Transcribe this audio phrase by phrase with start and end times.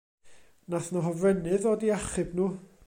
[0.71, 2.49] Nath 'na hofrennydd ddod i achub nhw.